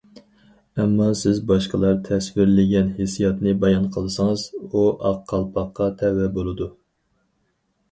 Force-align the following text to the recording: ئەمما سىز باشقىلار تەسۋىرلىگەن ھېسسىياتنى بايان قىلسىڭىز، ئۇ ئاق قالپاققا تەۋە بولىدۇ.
ئەمما 0.77 1.09
سىز 1.19 1.41
باشقىلار 1.51 1.99
تەسۋىرلىگەن 2.07 2.89
ھېسسىياتنى 3.01 3.55
بايان 3.67 3.87
قىلسىڭىز، 3.99 4.47
ئۇ 4.63 4.89
ئاق 5.11 5.23
قالپاققا 5.35 5.93
تەۋە 6.03 6.33
بولىدۇ. 6.41 6.73